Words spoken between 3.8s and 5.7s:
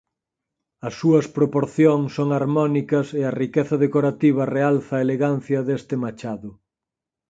decorativa realza a elegancia